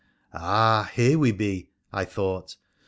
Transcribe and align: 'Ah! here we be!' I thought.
'Ah! 0.33 0.89
here 0.95 1.19
we 1.19 1.31
be!' 1.31 1.69
I 1.93 2.05
thought. 2.05 2.57